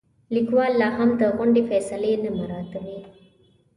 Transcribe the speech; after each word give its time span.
لیکوال 0.33 0.71
لاهم 0.81 1.09
د 1.21 1.21
غونډې 1.35 1.61
فیصلې 1.69 2.13
نه 2.23 2.29
مراعاتوي. 2.37 2.99